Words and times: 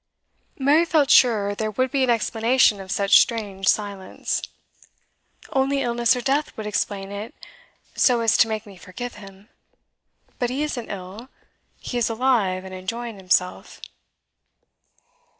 Mary 0.57 0.83
felt 0.83 1.11
sure 1.11 1.53
there 1.53 1.69
would 1.69 1.91
be 1.91 2.03
an 2.03 2.09
explanation 2.09 2.81
of 2.81 2.89
such 2.89 3.19
strange 3.19 3.67
silence. 3.67 4.41
'Only 5.53 5.83
illness 5.83 6.15
or 6.15 6.21
death 6.21 6.57
would 6.57 6.65
explain 6.65 7.11
it 7.11 7.35
so 7.95 8.19
as 8.21 8.35
to 8.37 8.47
make 8.47 8.65
me 8.65 8.75
forgive 8.77 9.13
him. 9.13 9.47
But 10.39 10.49
he 10.49 10.63
isn't 10.63 10.89
ill. 10.89 11.29
He 11.77 11.99
is 11.99 12.09
alive, 12.09 12.65
and 12.65 12.73
enjoying 12.73 13.17
himself. 13.17 13.79